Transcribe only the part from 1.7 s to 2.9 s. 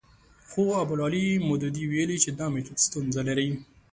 ویلي چې دا میتود